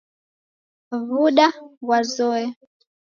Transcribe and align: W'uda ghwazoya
W'uda 1.07 1.47
ghwazoya 1.85 2.49